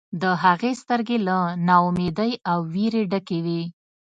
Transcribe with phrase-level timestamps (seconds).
[0.21, 3.61] د هغې سترګې له نا امیدۍ او ویرې ډکې وې